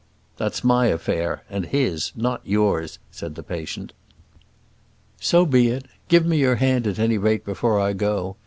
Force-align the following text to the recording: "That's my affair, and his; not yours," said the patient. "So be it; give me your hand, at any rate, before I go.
"That's 0.35 0.63
my 0.63 0.87
affair, 0.87 1.43
and 1.47 1.63
his; 1.67 2.11
not 2.15 2.41
yours," 2.43 2.97
said 3.11 3.35
the 3.35 3.43
patient. 3.43 3.93
"So 5.19 5.45
be 5.45 5.67
it; 5.67 5.85
give 6.07 6.25
me 6.25 6.37
your 6.39 6.55
hand, 6.55 6.87
at 6.87 6.97
any 6.97 7.19
rate, 7.19 7.45
before 7.45 7.79
I 7.79 7.93
go. 7.93 8.35